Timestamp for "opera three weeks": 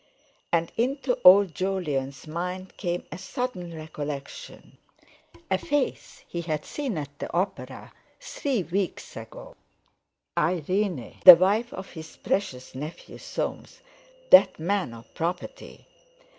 7.35-9.15